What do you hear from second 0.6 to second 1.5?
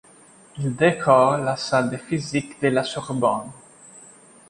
décore